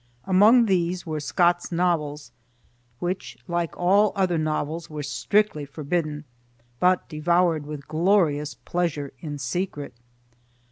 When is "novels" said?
1.71-2.31, 4.39-4.89